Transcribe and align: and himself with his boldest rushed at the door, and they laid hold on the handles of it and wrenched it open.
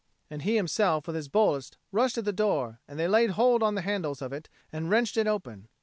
and 0.31 0.41
himself 0.41 1.05
with 1.05 1.15
his 1.15 1.27
boldest 1.27 1.77
rushed 1.91 2.17
at 2.17 2.25
the 2.25 2.33
door, 2.33 2.79
and 2.87 2.97
they 2.99 3.07
laid 3.07 3.29
hold 3.37 3.61
on 3.61 3.75
the 3.75 3.81
handles 3.83 4.19
of 4.19 4.33
it 4.33 4.49
and 4.73 4.89
wrenched 4.89 5.15
it 5.15 5.27
open. 5.27 5.67